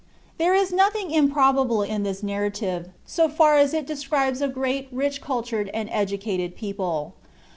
There 0.39 0.55
is 0.55 0.73
nothing 0.73 1.11
improbable 1.11 1.83
in 1.83 2.01
this 2.01 2.23
narrative, 2.23 2.89
so 3.05 3.29
far 3.29 3.57
as 3.59 3.71
it 3.71 3.85
describes 3.85 4.41
a 4.41 4.47
great, 4.47 4.87
rich, 4.91 5.21
cultured, 5.21 5.69
and 5.75 5.87
educated 5.91 6.55
people. 6.57 7.13